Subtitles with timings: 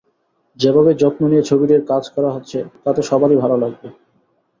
[0.59, 3.87] যেভাবে যত্ন নিয়ে ছবিটির কাজ করা হচ্ছে তাতে সবারই ভালো লাগবে।